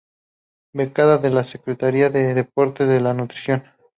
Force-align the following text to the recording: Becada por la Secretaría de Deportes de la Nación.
Becada 0.73 1.21
por 1.21 1.29
la 1.29 1.43
Secretaría 1.43 2.09
de 2.09 2.33
Deportes 2.33 2.87
de 2.87 3.01
la 3.01 3.13
Nación. 3.13 3.63